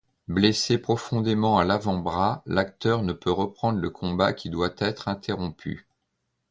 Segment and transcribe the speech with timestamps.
[0.27, 5.85] Blessé profondément à l'avant-bras, l'acteur ne peut reprendre le combat qui doit être interrompu.